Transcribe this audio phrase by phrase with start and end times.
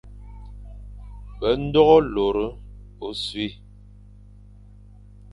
[1.39, 2.37] Be ndôghe lôr
[3.05, 3.47] ôsṽi,